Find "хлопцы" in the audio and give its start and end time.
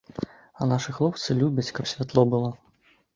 0.99-1.35